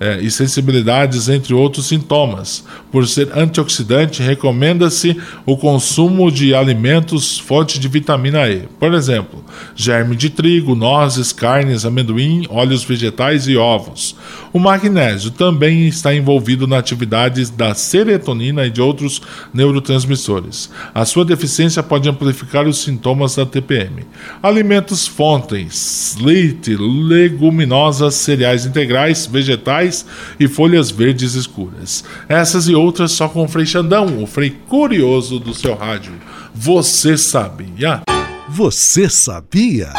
é, 0.00 0.20
e 0.20 0.30
sensibilidades, 0.30 1.28
entre 1.28 1.52
outros 1.54 1.86
sintomas. 1.86 2.64
Por 2.90 3.06
ser 3.06 3.36
antioxidante, 3.36 4.22
recomenda-se 4.22 5.16
o 5.44 5.56
consumo 5.56 6.30
de 6.30 6.54
alimentos 6.54 7.38
fonte 7.38 7.78
de 7.78 7.88
vitamina 7.88 8.48
E. 8.48 8.68
Por 8.78 8.94
exemplo, 8.94 9.44
germe 9.74 10.14
de 10.14 10.30
trigo, 10.30 10.74
nozes, 10.74 11.32
carnes, 11.32 11.84
amendoim, 11.84 12.46
óleos 12.48 12.84
vegetais 12.84 13.48
e 13.48 13.56
ovos. 13.56 14.16
O 14.52 14.58
magnésio 14.58 15.30
também 15.30 15.86
está 15.86 16.14
envolvido 16.14 16.66
na 16.66 16.78
atividade 16.78 17.50
da 17.52 17.74
serotonina 17.74 18.66
e 18.66 18.70
de 18.70 18.80
outros 18.80 19.20
neurotransmissores. 19.52 20.70
A 20.94 21.04
sua 21.04 21.24
deficiência 21.24 21.82
pode 21.82 22.08
amplificar 22.08 22.66
os 22.66 22.78
sintomas 22.78 23.36
da 23.36 23.44
TPM. 23.44 24.06
Alimentos 24.42 25.06
fontes: 25.06 26.16
leite, 26.20 26.76
leguminosas, 26.76 28.14
cereais 28.14 28.64
integrais, 28.64 29.26
vegetais 29.26 29.87
e 30.38 30.48
folhas 30.48 30.90
verdes 30.90 31.34
escuras. 31.34 32.04
Essas 32.28 32.68
e 32.68 32.74
outras 32.74 33.12
só 33.12 33.28
com 33.28 33.44
o 33.44 33.48
Frei 33.48 33.66
Xandão, 33.66 34.22
o 34.22 34.26
Frei 34.26 34.50
curioso 34.68 35.38
do 35.38 35.54
seu 35.54 35.74
rádio. 35.74 36.12
Você 36.54 37.16
sabia? 37.16 38.02
Você 38.48 39.08
sabia? 39.08 39.92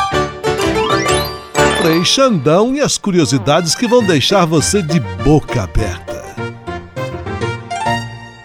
Frei 1.82 2.04
Xandão 2.04 2.76
e 2.76 2.82
as 2.82 2.98
curiosidades 2.98 3.74
que 3.74 3.88
vão 3.88 4.04
deixar 4.04 4.46
você 4.46 4.82
de 4.82 5.00
boca 5.24 5.64
aberta. 5.64 6.19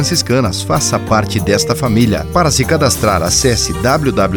franciscanas. 0.00 0.62
Faça 0.62 0.98
parte 0.98 1.38
desta 1.38 1.76
família. 1.76 2.26
Para 2.32 2.50
se 2.50 2.64
cadastrar, 2.64 3.22
acesse 3.22 3.72
www.pvf.com.br 3.74 4.30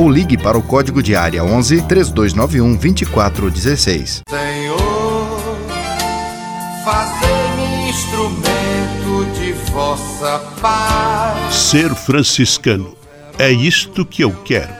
ou 0.00 0.10
ligue 0.10 0.36
para 0.36 0.58
o 0.58 0.62
código 0.62 1.02
de 1.02 1.14
área 1.14 1.44
11 1.44 1.82
3291 1.82 2.72
2416. 2.76 4.22
Senhor, 4.28 5.40
fazei-me 6.84 7.88
instrumento 7.90 9.38
de 9.38 9.52
vossa 9.70 10.40
paz. 10.60 11.54
Ser 11.54 11.94
franciscano 11.94 12.96
é 13.38 13.50
isto 13.50 14.04
que 14.04 14.22
eu 14.22 14.32
quero. 14.44 14.79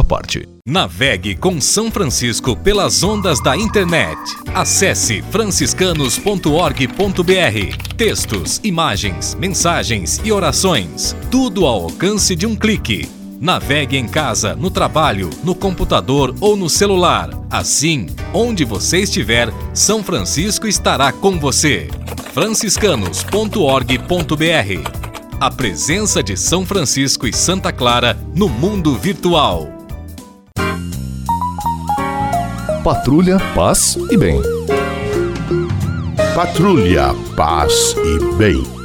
sua 0.00 0.04
parte. 0.04 0.48
Navegue 0.66 1.34
com 1.34 1.60
São 1.60 1.90
Francisco 1.90 2.56
pelas 2.56 3.02
ondas 3.02 3.42
da 3.42 3.56
internet. 3.56 4.18
Acesse 4.54 5.22
franciscanos.org.br. 5.30 7.94
Textos, 7.96 8.60
imagens, 8.62 9.34
mensagens 9.34 10.20
e 10.24 10.32
orações. 10.32 11.14
Tudo 11.30 11.66
ao 11.66 11.84
alcance 11.84 12.34
de 12.34 12.46
um 12.46 12.56
clique. 12.56 13.08
Navegue 13.40 13.96
em 13.96 14.06
casa, 14.06 14.54
no 14.54 14.70
trabalho, 14.70 15.30
no 15.42 15.54
computador 15.54 16.34
ou 16.40 16.56
no 16.56 16.68
celular. 16.68 17.30
Assim, 17.50 18.06
onde 18.34 18.64
você 18.64 19.00
estiver, 19.00 19.50
São 19.72 20.02
Francisco 20.02 20.66
estará 20.66 21.12
com 21.12 21.38
você. 21.38 21.88
franciscanos.org.br 22.32 25.10
a 25.40 25.50
presença 25.50 26.22
de 26.22 26.36
São 26.36 26.66
Francisco 26.66 27.26
e 27.26 27.32
Santa 27.32 27.72
Clara 27.72 28.14
no 28.36 28.46
mundo 28.46 28.94
virtual. 28.94 29.79
Patrulha, 32.84 33.38
paz 33.54 33.98
e 34.10 34.16
bem. 34.16 34.40
Patrulha, 36.34 37.14
paz 37.36 37.94
e 37.98 38.34
bem. 38.36 38.79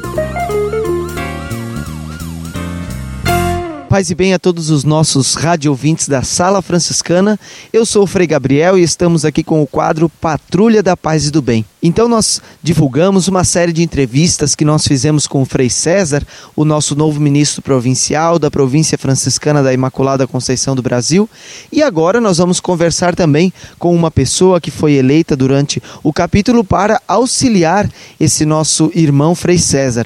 Paz 3.96 4.10
e 4.10 4.16
bem 4.16 4.34
a 4.34 4.40
todos 4.40 4.70
os 4.70 4.84
nossos 4.84 5.36
rádio 5.36 5.72
ouvintes 5.72 6.10
da 6.10 6.22
Sala 6.22 6.62
Franciscana. 6.62 7.40
Eu 7.72 7.86
sou 7.86 8.04
o 8.04 8.08
Frei 8.08 8.28
Gabriel 8.28 8.78
e 8.78 8.84
estamos 8.84 9.24
aqui 9.24 9.42
com 9.42 9.62
o 9.62 9.66
quadro 9.66 10.10
Patrulha 10.10 10.84
da 10.84 10.98
Paz 10.98 11.28
e 11.28 11.32
do 11.32 11.42
Bem. 11.42 11.64
Então 11.82 12.10
nós 12.10 12.42
divulgamos 12.62 13.30
uma 13.30 13.46
série 13.46 13.72
de 13.72 13.82
entrevistas 13.82 14.54
que 14.54 14.66
nós 14.66 14.86
fizemos 14.86 15.28
com 15.28 15.42
o 15.42 15.46
Frei 15.46 15.70
César, 15.70 16.28
o 16.58 16.66
nosso 16.66 16.94
novo 16.94 17.22
ministro 17.22 17.62
provincial 17.62 18.38
da 18.38 18.52
província 18.52 18.98
franciscana 18.98 19.64
da 19.64 19.72
Imaculada 19.72 20.28
Conceição 20.28 20.76
do 20.76 20.82
Brasil, 20.82 21.30
e 21.72 21.82
agora 21.82 22.20
nós 22.20 22.38
vamos 22.38 22.60
conversar 22.60 23.16
também 23.16 23.54
com 23.80 23.96
uma 23.96 24.12
pessoa 24.12 24.60
que 24.60 24.72
foi 24.72 24.96
eleita 24.96 25.38
durante 25.38 25.82
o 26.04 26.12
capítulo 26.12 26.66
para 26.66 27.02
auxiliar 27.08 27.90
esse 28.20 28.44
nosso 28.46 28.92
irmão 28.94 29.34
Frei 29.34 29.58
César. 29.58 30.06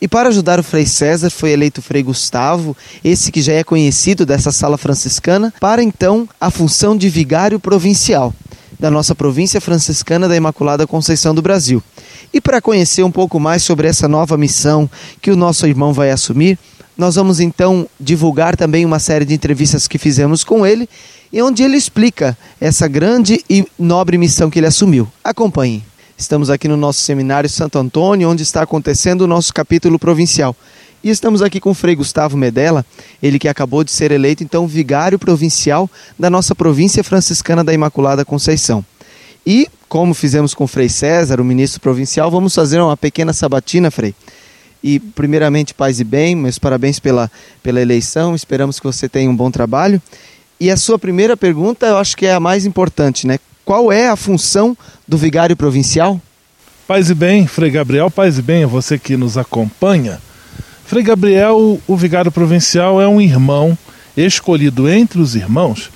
E 0.00 0.06
para 0.06 0.28
ajudar 0.28 0.60
o 0.60 0.62
Frei 0.62 0.86
César 0.86 1.28
foi 1.30 1.50
eleito 1.50 1.80
o 1.80 1.82
Frei 1.82 2.02
Gustavo, 2.02 2.76
esse 3.02 3.32
que 3.32 3.42
já 3.42 3.52
é 3.52 3.64
conhecido 3.64 4.24
dessa 4.24 4.52
sala 4.52 4.78
franciscana, 4.78 5.52
para 5.58 5.82
então 5.82 6.28
a 6.40 6.50
função 6.50 6.96
de 6.96 7.08
vigário 7.08 7.58
provincial 7.58 8.32
da 8.78 8.90
nossa 8.90 9.14
província 9.14 9.60
franciscana 9.60 10.28
da 10.28 10.36
Imaculada 10.36 10.86
Conceição 10.86 11.34
do 11.34 11.42
Brasil. 11.42 11.82
E 12.32 12.40
para 12.40 12.60
conhecer 12.60 13.02
um 13.02 13.10
pouco 13.10 13.40
mais 13.40 13.62
sobre 13.62 13.88
essa 13.88 14.06
nova 14.06 14.36
missão 14.36 14.88
que 15.20 15.30
o 15.30 15.36
nosso 15.36 15.66
irmão 15.66 15.92
vai 15.92 16.10
assumir, 16.10 16.58
nós 16.96 17.16
vamos 17.16 17.40
então 17.40 17.88
divulgar 17.98 18.56
também 18.56 18.84
uma 18.84 18.98
série 18.98 19.24
de 19.24 19.34
entrevistas 19.34 19.88
que 19.88 19.98
fizemos 19.98 20.44
com 20.44 20.66
ele 20.66 20.88
e 21.32 21.42
onde 21.42 21.62
ele 21.62 21.76
explica 21.76 22.36
essa 22.60 22.86
grande 22.86 23.44
e 23.48 23.66
nobre 23.78 24.18
missão 24.18 24.50
que 24.50 24.58
ele 24.58 24.66
assumiu. 24.66 25.08
Acompanhe. 25.22 25.82
Estamos 26.18 26.50
aqui 26.50 26.66
no 26.66 26.76
nosso 26.76 26.98
seminário 26.98 27.48
Santo 27.48 27.78
Antônio, 27.78 28.28
onde 28.28 28.42
está 28.42 28.62
acontecendo 28.62 29.22
o 29.22 29.26
nosso 29.28 29.54
capítulo 29.54 30.00
provincial. 30.00 30.54
E 31.02 31.10
estamos 31.10 31.42
aqui 31.42 31.60
com 31.60 31.70
o 31.70 31.74
Frei 31.74 31.94
Gustavo 31.94 32.36
Medella, 32.36 32.84
ele 33.22 33.38
que 33.38 33.46
acabou 33.46 33.84
de 33.84 33.92
ser 33.92 34.10
eleito 34.10 34.42
então 34.42 34.66
vigário 34.66 35.16
provincial 35.16 35.88
da 36.18 36.28
nossa 36.28 36.56
província 36.56 37.04
franciscana 37.04 37.62
da 37.62 37.72
Imaculada 37.72 38.24
Conceição. 38.24 38.84
E, 39.46 39.68
como 39.88 40.12
fizemos 40.12 40.54
com 40.54 40.64
o 40.64 40.66
Frei 40.66 40.88
César, 40.88 41.40
o 41.40 41.44
ministro 41.44 41.80
provincial, 41.80 42.28
vamos 42.32 42.52
fazer 42.52 42.80
uma 42.80 42.96
pequena 42.96 43.32
sabatina, 43.32 43.88
Frei. 43.88 44.12
E, 44.82 44.98
primeiramente, 44.98 45.72
paz 45.72 46.00
e 46.00 46.04
bem, 46.04 46.34
meus 46.34 46.58
parabéns 46.58 46.98
pela, 46.98 47.30
pela 47.62 47.80
eleição, 47.80 48.34
esperamos 48.34 48.80
que 48.80 48.86
você 48.86 49.08
tenha 49.08 49.30
um 49.30 49.36
bom 49.36 49.52
trabalho. 49.52 50.02
E 50.58 50.68
a 50.68 50.76
sua 50.76 50.98
primeira 50.98 51.36
pergunta, 51.36 51.86
eu 51.86 51.96
acho 51.96 52.16
que 52.16 52.26
é 52.26 52.34
a 52.34 52.40
mais 52.40 52.66
importante, 52.66 53.24
né? 53.24 53.38
Qual 53.68 53.92
é 53.92 54.08
a 54.08 54.16
função 54.16 54.74
do 55.06 55.18
vigário 55.18 55.54
provincial? 55.54 56.18
Paz 56.86 57.10
e 57.10 57.14
bem, 57.14 57.46
Frei 57.46 57.70
Gabriel, 57.70 58.10
paz 58.10 58.38
e 58.38 58.40
bem, 58.40 58.64
você 58.64 58.98
que 58.98 59.14
nos 59.14 59.36
acompanha. 59.36 60.18
Frei 60.86 61.02
Gabriel, 61.02 61.78
o 61.86 61.94
vigário 61.94 62.32
provincial, 62.32 62.98
é 62.98 63.06
um 63.06 63.20
irmão 63.20 63.76
escolhido 64.16 64.88
entre 64.88 65.20
os 65.20 65.34
irmãos 65.34 65.90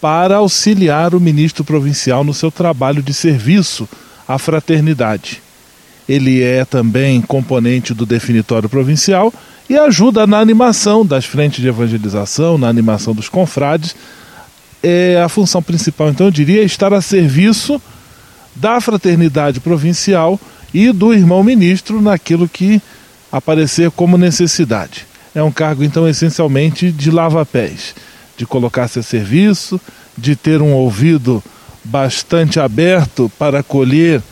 para 0.00 0.38
auxiliar 0.38 1.14
o 1.14 1.20
ministro 1.20 1.62
provincial 1.62 2.24
no 2.24 2.34
seu 2.34 2.50
trabalho 2.50 3.00
de 3.00 3.14
serviço 3.14 3.88
à 4.26 4.36
fraternidade. 4.36 5.40
Ele 6.08 6.42
é 6.42 6.64
também 6.64 7.20
componente 7.20 7.94
do 7.94 8.04
definitório 8.04 8.68
provincial 8.68 9.32
e 9.70 9.78
ajuda 9.78 10.26
na 10.26 10.40
animação 10.40 11.06
das 11.06 11.24
frentes 11.24 11.60
de 11.62 11.68
evangelização, 11.68 12.58
na 12.58 12.68
animação 12.68 13.14
dos 13.14 13.28
confrades, 13.28 13.94
é 14.82 15.20
a 15.22 15.28
função 15.28 15.62
principal, 15.62 16.10
então 16.10 16.26
eu 16.26 16.30
diria, 16.30 16.62
estar 16.62 16.92
a 16.92 17.00
serviço 17.00 17.80
da 18.54 18.80
fraternidade 18.80 19.60
provincial 19.60 20.40
e 20.72 20.92
do 20.92 21.12
irmão 21.12 21.42
ministro 21.42 22.00
naquilo 22.00 22.48
que 22.48 22.80
aparecer 23.30 23.90
como 23.90 24.16
necessidade. 24.16 25.06
É 25.34 25.42
um 25.42 25.52
cargo, 25.52 25.84
então, 25.84 26.08
essencialmente 26.08 26.90
de 26.90 27.10
lava-pés, 27.10 27.94
de 28.36 28.46
colocar-se 28.46 28.98
a 28.98 29.02
serviço, 29.02 29.80
de 30.16 30.34
ter 30.34 30.62
um 30.62 30.72
ouvido 30.72 31.42
bastante 31.84 32.58
aberto 32.58 33.30
para 33.38 33.60
acolher 33.60 34.22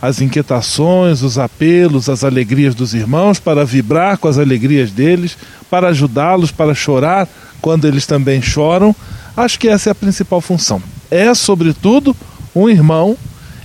as 0.00 0.20
inquietações, 0.20 1.22
os 1.22 1.38
apelos, 1.38 2.08
as 2.08 2.24
alegrias 2.24 2.74
dos 2.74 2.94
irmãos, 2.94 3.38
para 3.38 3.64
vibrar 3.64 4.18
com 4.18 4.28
as 4.28 4.38
alegrias 4.38 4.90
deles, 4.90 5.36
para 5.70 5.88
ajudá-los, 5.88 6.50
para 6.50 6.74
chorar 6.74 7.28
quando 7.60 7.86
eles 7.86 8.06
também 8.06 8.42
choram, 8.42 8.94
Acho 9.36 9.58
que 9.58 9.68
essa 9.68 9.90
é 9.90 9.92
a 9.92 9.94
principal 9.94 10.40
função. 10.40 10.82
É, 11.10 11.34
sobretudo, 11.34 12.16
um 12.54 12.68
irmão 12.68 13.16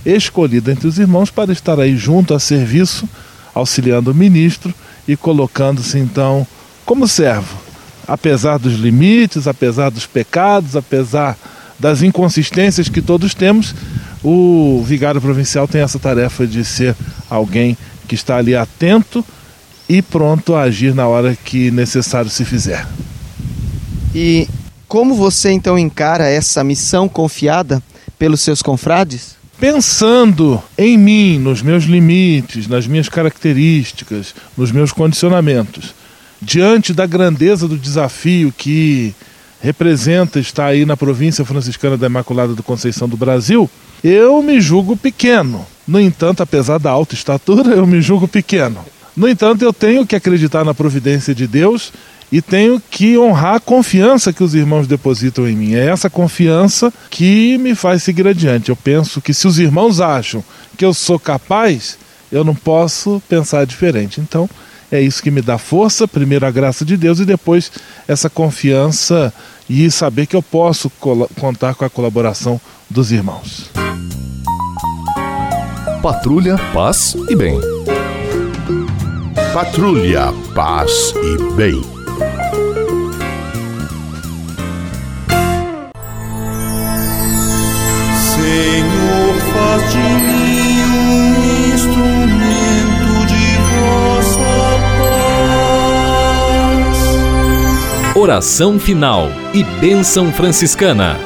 escolhido 0.04 0.70
entre 0.70 0.88
os 0.88 0.98
irmãos 0.98 1.30
para 1.30 1.52
estar 1.52 1.78
aí 1.78 1.96
junto 1.96 2.34
a 2.34 2.40
serviço, 2.40 3.08
auxiliando 3.54 4.10
o 4.10 4.14
ministro 4.14 4.74
e 5.06 5.16
colocando-se 5.16 5.98
então 5.98 6.46
como 6.84 7.06
servo, 7.06 7.56
apesar 8.06 8.58
dos 8.58 8.74
limites, 8.74 9.46
apesar 9.46 9.90
dos 9.90 10.06
pecados, 10.06 10.74
apesar 10.74 11.36
das 11.78 12.02
inconsistências 12.02 12.88
que 12.88 13.00
todos 13.00 13.34
temos, 13.34 13.74
o 14.22 14.82
vigário 14.84 15.20
provincial 15.20 15.66
tem 15.66 15.80
essa 15.80 15.98
tarefa 15.98 16.46
de 16.46 16.64
ser 16.64 16.94
alguém 17.28 17.76
que 18.06 18.14
está 18.14 18.36
ali 18.36 18.54
atento 18.54 19.24
e 19.88 20.02
pronto 20.02 20.54
a 20.54 20.62
agir 20.62 20.94
na 20.94 21.06
hora 21.06 21.36
que 21.36 21.70
necessário 21.70 22.30
se 22.30 22.44
fizer. 22.44 22.86
E 24.14 24.48
como 24.90 25.14
você 25.14 25.52
então 25.52 25.78
encara 25.78 26.28
essa 26.28 26.64
missão 26.64 27.08
confiada 27.08 27.80
pelos 28.18 28.40
seus 28.40 28.60
confrades? 28.60 29.36
Pensando 29.60 30.60
em 30.76 30.98
mim, 30.98 31.38
nos 31.38 31.62
meus 31.62 31.84
limites, 31.84 32.66
nas 32.66 32.88
minhas 32.88 33.08
características, 33.08 34.34
nos 34.56 34.72
meus 34.72 34.90
condicionamentos, 34.90 35.94
diante 36.42 36.92
da 36.92 37.06
grandeza 37.06 37.68
do 37.68 37.78
desafio 37.78 38.52
que 38.52 39.14
representa 39.60 40.40
estar 40.40 40.66
aí 40.66 40.84
na 40.84 40.96
província 40.96 41.44
franciscana 41.44 41.96
da 41.96 42.08
Imaculada 42.08 42.52
do 42.52 42.62
Conceição 42.62 43.08
do 43.08 43.16
Brasil, 43.16 43.70
eu 44.02 44.42
me 44.42 44.60
julgo 44.60 44.96
pequeno. 44.96 45.64
No 45.86 46.00
entanto, 46.00 46.42
apesar 46.42 46.78
da 46.78 46.90
alta 46.90 47.14
estatura, 47.14 47.76
eu 47.76 47.86
me 47.86 48.02
julgo 48.02 48.26
pequeno. 48.26 48.84
No 49.16 49.28
entanto, 49.28 49.62
eu 49.62 49.72
tenho 49.72 50.04
que 50.04 50.16
acreditar 50.16 50.64
na 50.64 50.74
providência 50.74 51.32
de 51.32 51.46
Deus 51.46 51.92
e 52.32 52.40
tenho 52.40 52.80
que 52.90 53.18
honrar 53.18 53.56
a 53.56 53.60
confiança 53.60 54.32
que 54.32 54.44
os 54.44 54.54
irmãos 54.54 54.86
depositam 54.86 55.48
em 55.48 55.56
mim. 55.56 55.74
É 55.74 55.86
essa 55.86 56.08
confiança 56.08 56.92
que 57.10 57.58
me 57.58 57.74
faz 57.74 58.02
seguir 58.02 58.26
adiante. 58.26 58.68
Eu 58.68 58.76
penso 58.76 59.20
que 59.20 59.34
se 59.34 59.46
os 59.48 59.58
irmãos 59.58 60.00
acham 60.00 60.42
que 60.76 60.84
eu 60.84 60.94
sou 60.94 61.18
capaz, 61.18 61.98
eu 62.30 62.44
não 62.44 62.54
posso 62.54 63.20
pensar 63.28 63.66
diferente. 63.66 64.20
Então, 64.20 64.48
é 64.92 65.00
isso 65.00 65.22
que 65.22 65.30
me 65.30 65.42
dá 65.42 65.58
força, 65.58 66.06
primeiro 66.06 66.46
a 66.46 66.50
graça 66.50 66.84
de 66.84 66.96
Deus 66.96 67.18
e 67.20 67.24
depois 67.24 67.70
essa 68.06 68.30
confiança 68.30 69.32
e 69.68 69.90
saber 69.90 70.26
que 70.26 70.34
eu 70.34 70.42
posso 70.42 70.90
contar 71.38 71.74
com 71.74 71.84
a 71.84 71.90
colaboração 71.90 72.60
dos 72.88 73.12
irmãos. 73.12 73.70
Patrulha, 76.02 76.56
paz 76.72 77.14
e 77.28 77.36
bem. 77.36 77.60
Patrulha, 79.52 80.32
paz 80.54 81.12
e 81.22 81.54
bem. 81.54 81.99
Senhor, 88.40 89.34
faz 89.52 89.90
de 89.90 89.98
mim 89.98 90.82
um 90.84 91.74
instrumento 91.74 93.26
de 93.26 93.46
vossa 93.70 94.52
paz. 96.88 98.16
Oração 98.16 98.78
final 98.78 99.30
e 99.54 99.64
bênção 99.64 100.30
franciscana. 100.30 101.16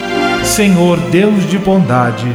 Senhor 0.44 1.00
Deus 1.10 1.48
de 1.50 1.58
bondade, 1.58 2.30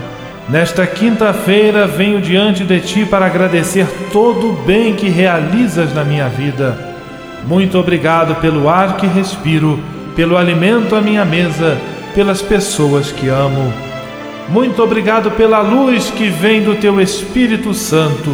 nesta 0.50 0.86
quinta-feira 0.86 1.88
venho 1.88 2.20
diante 2.20 2.66
de 2.66 2.82
ti 2.82 3.06
para 3.06 3.26
agradecer 3.26 3.88
todo 4.12 4.50
o 4.50 4.54
bem 4.54 4.96
que 4.96 5.08
realizas 5.08 5.94
na 5.94 6.04
minha 6.04 6.28
vida. 6.28 6.89
Muito 7.46 7.78
obrigado 7.78 8.36
pelo 8.36 8.70
ar 8.70 8.98
que 8.98 9.08
respiro, 9.08 9.80
pelo 10.16 10.38
alimento 10.38 10.96
à 10.96 11.02
minha 11.02 11.26
mesa, 11.26 11.78
pelas 12.14 12.42
pessoas 12.42 13.12
que 13.12 13.28
amo. 13.28 13.74
Muito 14.50 14.82
obrigado 14.84 15.32
pela 15.32 15.62
luz 15.62 16.10
que 16.10 16.28
vem 16.28 16.64
do 16.64 16.76
teu 16.76 17.00
Espírito 17.00 17.74
Santo. 17.74 18.30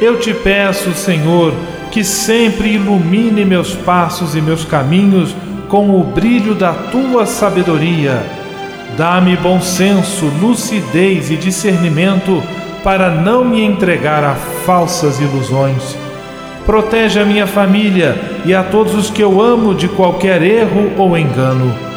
Eu 0.00 0.18
te 0.18 0.32
peço, 0.32 0.92
Senhor, 0.92 1.52
que 1.90 2.04
sempre 2.04 2.74
ilumine 2.74 3.44
meus 3.44 3.74
passos 3.74 4.36
e 4.36 4.40
meus 4.40 4.64
caminhos 4.64 5.34
com 5.68 5.98
o 5.98 6.04
brilho 6.04 6.54
da 6.54 6.72
tua 6.72 7.26
sabedoria. 7.26 8.22
Dá-me 8.96 9.36
bom 9.36 9.60
senso, 9.60 10.26
lucidez 10.40 11.30
e 11.30 11.36
discernimento 11.36 12.42
para 12.82 13.10
não 13.10 13.44
me 13.44 13.62
entregar 13.62 14.24
a 14.24 14.34
falsas 14.34 15.20
ilusões. 15.20 16.07
Protege 16.68 17.18
a 17.18 17.24
minha 17.24 17.48
família 17.48 18.14
e 18.44 18.54
a 18.54 18.62
todos 18.62 18.94
os 18.94 19.10
que 19.10 19.22
eu 19.22 19.40
amo 19.40 19.74
de 19.74 19.88
qualquer 19.88 20.42
erro 20.42 20.92
ou 20.98 21.16
engano 21.16 21.88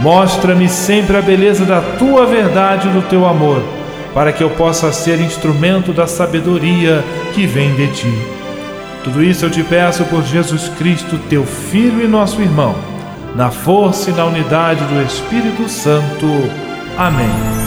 Mostra-me 0.00 0.68
sempre 0.68 1.16
a 1.16 1.22
beleza 1.22 1.64
da 1.64 1.80
tua 1.80 2.26
verdade 2.26 2.88
e 2.88 2.90
do 2.90 3.02
teu 3.02 3.26
amor, 3.26 3.62
para 4.12 4.32
que 4.32 4.42
eu 4.42 4.50
possa 4.50 4.92
ser 4.92 5.20
instrumento 5.20 5.92
da 5.92 6.06
sabedoria 6.06 7.04
que 7.32 7.46
vem 7.46 7.74
de 7.74 7.86
ti. 7.88 8.12
Tudo 9.04 9.22
isso 9.22 9.44
eu 9.44 9.50
te 9.50 9.62
peço 9.62 10.04
por 10.06 10.24
Jesus 10.24 10.68
Cristo, 10.78 11.18
teu 11.28 11.44
Filho 11.44 12.02
e 12.02 12.08
nosso 12.08 12.40
irmão, 12.40 12.74
na 13.36 13.50
força 13.50 14.10
e 14.10 14.14
na 14.14 14.24
unidade 14.24 14.82
do 14.84 15.02
Espírito 15.02 15.68
Santo. 15.68 16.26
Amém. 16.96 17.63